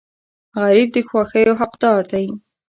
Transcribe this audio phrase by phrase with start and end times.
[0.61, 2.25] غریب د خوښیو حقدار دی